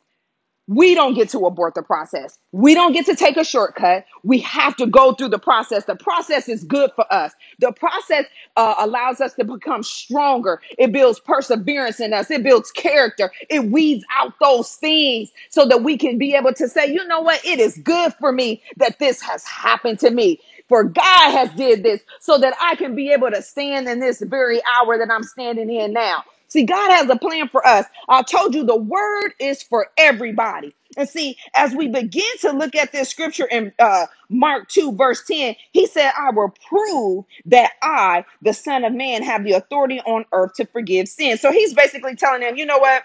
[0.68, 2.39] We don't get to abort the process.
[2.51, 4.05] We don't get to take a shortcut.
[4.24, 5.86] We have to go through the process.
[5.86, 7.34] The process is good for us.
[7.59, 8.26] The process
[8.57, 10.61] uh, allows us to become stronger.
[10.78, 12.32] It builds perseverance in us.
[12.32, 13.32] It builds character.
[13.49, 17.22] It weeds out those things so that we can be able to say, you know
[17.22, 17.45] what?
[17.45, 20.39] It is good for me that this has happened to me.
[20.70, 24.22] For God has did this so that I can be able to stand in this
[24.22, 26.24] very hour that I'm standing in now.
[26.50, 27.86] See, God has a plan for us.
[28.10, 30.76] I told you the word is for everybody.
[30.98, 35.24] And see, as we begin to look at this scripture in uh, Mark 2, verse
[35.28, 40.02] 10, he said, I will prove that I, the Son of Man, have the authority
[40.02, 41.38] on earth to forgive sin.
[41.38, 43.04] So he's basically telling them, you know what?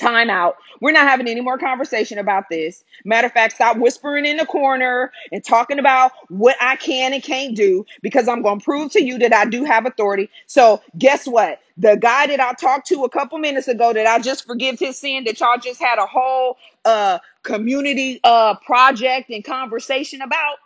[0.00, 0.56] Time out.
[0.80, 2.84] We're not having any more conversation about this.
[3.04, 7.22] Matter of fact, stop whispering in the corner and talking about what I can and
[7.22, 10.30] can't do because I'm going to prove to you that I do have authority.
[10.46, 11.60] So, guess what?
[11.78, 14.98] The guy that I talked to a couple minutes ago that I just forgive his
[14.98, 20.56] sin that y'all just had a whole uh community uh project and conversation about,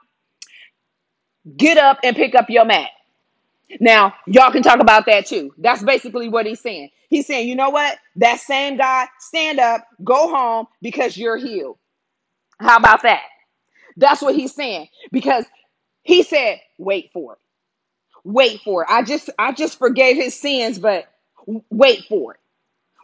[1.56, 2.90] get up and pick up your mat.
[3.80, 5.54] Now, y'all can talk about that too.
[5.58, 6.90] That's basically what he's saying.
[7.08, 7.98] He's saying, you know what?
[8.16, 11.78] That same guy, stand up, go home because you're healed.
[12.60, 13.22] How about that?
[13.96, 14.88] That's what he's saying.
[15.12, 15.46] Because
[16.02, 17.38] he said, wait for it.
[18.24, 18.88] Wait for it.
[18.90, 21.06] I just I just forgave his sins, but
[21.70, 22.40] wait for it.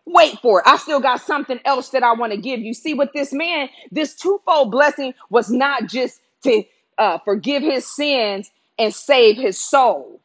[0.06, 0.66] Wait for it.
[0.66, 2.74] I still got something else that I want to give you.
[2.74, 6.64] See, with this man, this twofold blessing was not just to
[6.98, 10.20] uh, forgive his sins and save his soul.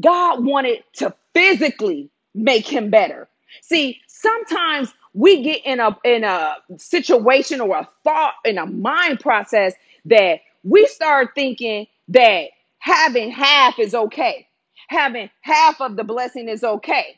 [0.00, 3.28] God wanted to physically make him better.
[3.62, 9.20] See, sometimes we get in a in a situation or a thought in a mind
[9.20, 9.74] process
[10.06, 12.46] that we start thinking that
[12.78, 14.46] having half is okay.
[14.88, 17.16] Having half of the blessing is okay.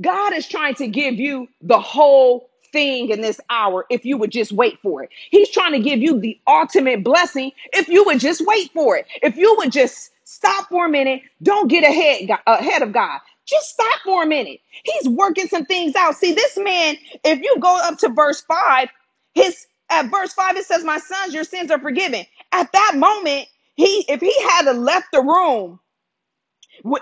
[0.00, 4.30] God is trying to give you the whole thing in this hour if you would
[4.30, 5.10] just wait for it.
[5.30, 9.06] He's trying to give you the ultimate blessing if you would just wait for it.
[9.22, 13.20] If you would just stop for a minute, don't get ahead ahead of God.
[13.48, 14.60] Just stop for a minute.
[14.84, 16.16] He's working some things out.
[16.16, 18.90] See, this man, if you go up to verse 5,
[19.34, 23.48] his at verse 5 it says, "My sons, your sins are forgiven." At that moment,
[23.76, 25.80] he if he had left the room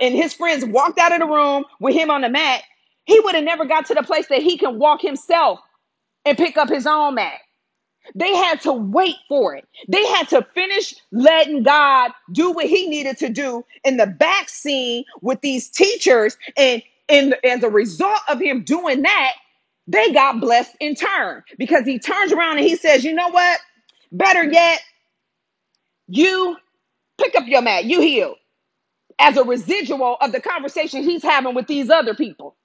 [0.01, 2.63] and his friends walked out of the room with him on the mat,
[3.07, 5.61] he would have never got to the place that he can walk himself
[6.27, 7.41] and pick up his own mat.
[8.15, 9.67] They had to wait for it.
[9.89, 14.49] They had to finish letting God do what he needed to do in the back
[14.49, 16.37] scene with these teachers.
[16.57, 19.33] And, and as a result of him doing that,
[19.87, 23.61] they got blessed in turn because he turns around and he says, You know what?
[24.13, 24.81] Better yet,
[26.09, 26.57] you
[27.19, 28.37] pick up your mat, you heal
[29.19, 32.57] as a residual of the conversation he's having with these other people.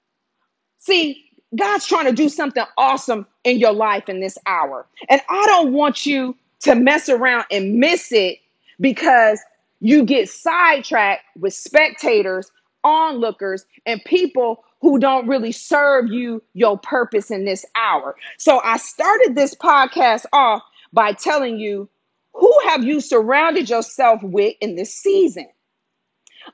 [0.80, 1.24] See,
[1.56, 4.86] God's trying to do something awesome in your life in this hour.
[5.08, 8.38] And I don't want you to mess around and miss it
[8.80, 9.40] because
[9.80, 12.50] you get sidetracked with spectators,
[12.84, 18.16] onlookers, and people who don't really serve you your purpose in this hour.
[18.38, 21.88] So I started this podcast off by telling you
[22.34, 25.46] who have you surrounded yourself with in this season?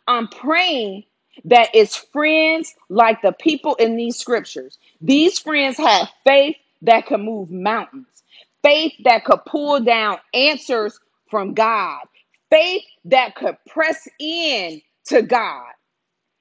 [0.06, 1.04] I'm praying
[1.46, 4.78] that it's friends like the people in these scriptures.
[5.00, 8.24] These friends had faith that could move mountains,
[8.64, 10.98] faith that could pull down answers
[11.30, 12.02] from God,
[12.50, 15.66] faith that could press in to God.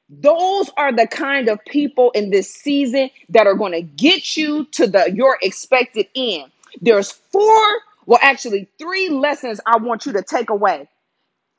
[0.10, 4.66] Those are the kind of people in this season that are going to get you
[4.74, 6.52] to the your expected end.
[6.82, 7.64] There's four,
[8.08, 10.90] well actually three lessons I want you to take away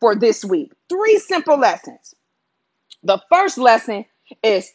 [0.01, 0.73] for this week.
[0.89, 2.15] Three simple lessons.
[3.05, 4.05] The first lesson
[4.43, 4.73] is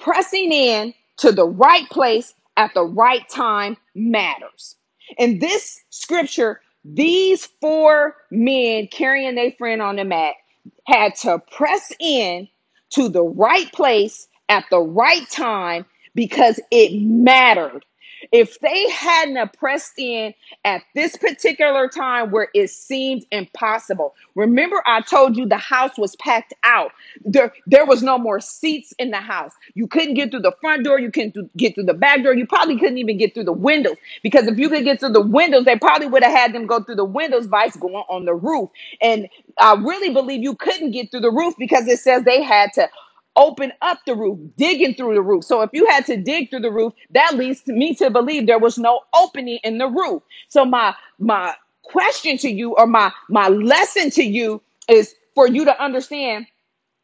[0.00, 4.76] pressing in to the right place at the right time matters.
[5.18, 10.34] In this scripture, these four men carrying their friend on the mat
[10.86, 12.48] had to press in
[12.90, 17.84] to the right place at the right time because it mattered.
[18.32, 25.00] If they hadn't pressed in at this particular time where it seemed impossible, remember I
[25.02, 26.92] told you the house was packed out.
[27.24, 29.52] There, there was no more seats in the house.
[29.74, 30.98] You couldn't get through the front door.
[30.98, 32.34] You couldn't get through the back door.
[32.34, 35.20] You probably couldn't even get through the windows because if you could get through the
[35.20, 38.34] windows, they probably would have had them go through the windows, vice going on the
[38.34, 38.70] roof.
[39.00, 42.72] And I really believe you couldn't get through the roof because it says they had
[42.74, 42.88] to
[43.38, 45.44] open up the roof, digging through the roof.
[45.44, 48.46] So if you had to dig through the roof, that leads to me to believe
[48.46, 50.22] there was no opening in the roof.
[50.50, 55.64] So my my question to you or my my lesson to you is for you
[55.64, 56.46] to understand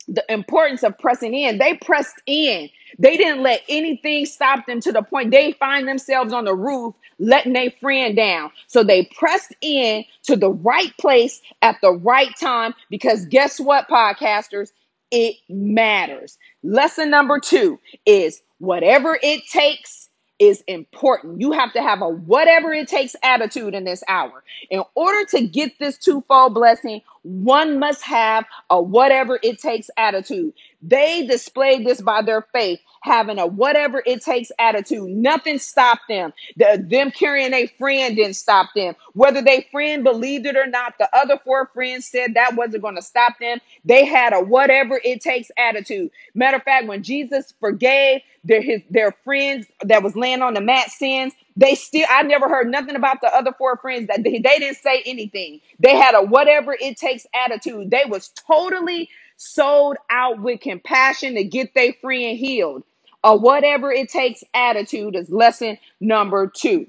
[0.09, 1.59] the importance of pressing in.
[1.59, 2.71] They pressed in.
[2.99, 6.95] They didn't let anything stop them to the point they find themselves on the roof
[7.19, 8.51] letting their friend down.
[8.69, 13.89] So they pressed in to the right place at the right time because guess what,
[13.89, 14.73] podcasters?
[15.15, 16.39] It matters.
[16.65, 20.11] Lesson number two is whatever it takes
[20.41, 21.41] is important.
[21.41, 24.43] You have to have a whatever it takes attitude in this hour.
[24.71, 30.55] In order to get this twofold blessing, one must have a whatever it takes attitude.
[30.83, 35.11] They displayed this by their faith, having a whatever it takes attitude.
[35.11, 36.33] Nothing stopped them.
[36.57, 38.95] The, them carrying a friend didn't stop them.
[39.15, 42.97] Whether they friend believed it or not, the other four friends said that wasn't going
[42.97, 43.61] to stop them.
[43.85, 46.11] They had a whatever it takes attitude.
[46.35, 50.61] Matter of fact, when Jesus forgave their his their friends that was laying on the
[50.61, 54.39] mat sins, they still I never heard nothing about the other four friends that they,
[54.39, 55.61] they didn't say anything.
[55.81, 57.91] They had a whatever it takes attitude.
[57.91, 62.85] They was totally sold out with compassion to get their friend healed.
[63.25, 66.87] A whatever it takes attitude is lesson number two.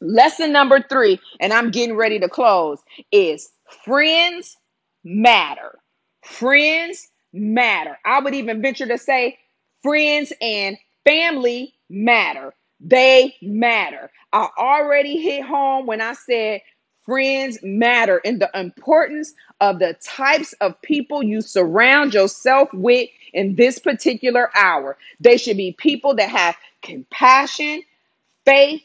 [0.00, 2.80] Lesson number three, and I'm getting ready to close,
[3.12, 3.50] is
[3.84, 4.56] friends
[5.04, 5.78] matter.
[6.24, 7.98] Friends matter.
[8.04, 9.38] I would even venture to say
[9.82, 12.54] friends and family matter.
[12.80, 14.10] They matter.
[14.32, 16.62] I already hit home when I said
[17.04, 23.56] friends matter and the importance of the types of people you surround yourself with in
[23.56, 24.98] this particular hour.
[25.20, 27.82] They should be people that have compassion,
[28.44, 28.82] faith,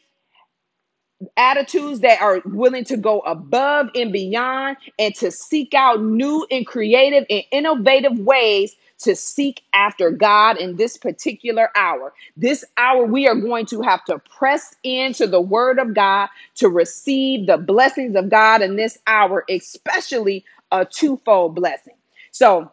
[1.37, 6.65] attitudes that are willing to go above and beyond and to seek out new and
[6.65, 12.13] creative and innovative ways to seek after God in this particular hour.
[12.37, 16.69] This hour, we are going to have to press into the word of God to
[16.69, 21.95] receive the blessings of God in this hour, especially a twofold blessing.
[22.31, 22.71] So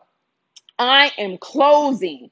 [0.78, 2.30] I am closing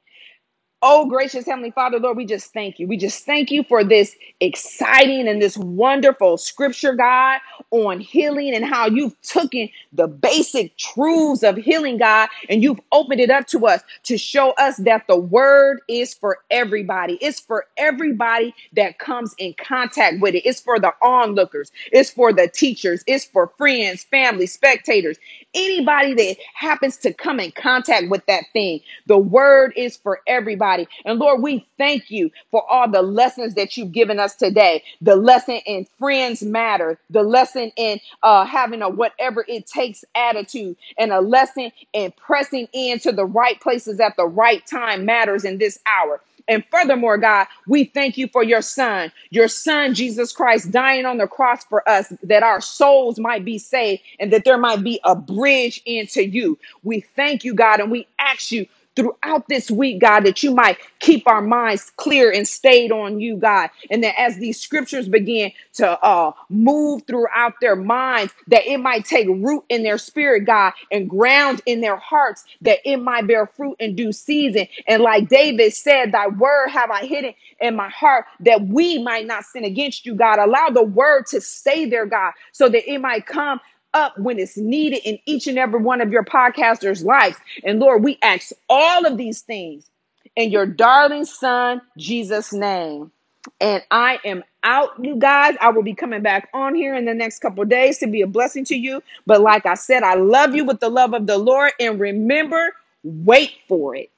[0.82, 2.88] Oh, gracious Heavenly Father, Lord, we just thank you.
[2.88, 7.40] We just thank you for this exciting and this wonderful scripture, God,
[7.72, 13.20] on healing and how you've taken the basic truths of healing, God, and you've opened
[13.20, 17.16] it up to us to show us that the word is for everybody.
[17.20, 20.46] It's for everybody that comes in contact with it.
[20.48, 21.72] It's for the onlookers.
[21.92, 23.04] It's for the teachers.
[23.06, 25.18] It's for friends, family, spectators,
[25.54, 28.78] anybody that happens to come in contact with that thing.
[29.06, 30.67] The word is for everybody.
[31.04, 34.82] And Lord, we thank you for all the lessons that you've given us today.
[35.00, 40.76] The lesson in friends matter, the lesson in uh, having a whatever it takes attitude,
[40.98, 45.58] and a lesson in pressing into the right places at the right time matters in
[45.58, 46.20] this hour.
[46.48, 51.18] And furthermore, God, we thank you for your son, your son, Jesus Christ, dying on
[51.18, 55.00] the cross for us that our souls might be saved and that there might be
[55.04, 56.58] a bridge into you.
[56.84, 58.66] We thank you, God, and we ask you
[58.98, 63.38] throughout this week, God, that you might keep our minds clear and stayed on you,
[63.38, 63.70] God.
[63.90, 69.06] And that as these scriptures begin to uh, move throughout their minds, that it might
[69.06, 73.46] take root in their spirit, God, and ground in their hearts, that it might bear
[73.48, 74.68] fruit in due season.
[74.88, 79.26] And like David said, Thy word have I hidden in my heart that we might
[79.26, 80.40] not sin against you, God.
[80.40, 83.60] Allow the word to stay there, God, so that it might come
[83.98, 87.36] up when it's needed in each and every one of your podcasters' lives.
[87.64, 89.90] And Lord, we ask all of these things
[90.36, 93.12] in your darling son, Jesus' name.
[93.60, 95.56] And I am out, you guys.
[95.60, 98.28] I will be coming back on here in the next couple days to be a
[98.28, 99.02] blessing to you.
[99.26, 101.72] But like I said, I love you with the love of the Lord.
[101.80, 102.74] And remember,
[103.04, 104.10] wait for it.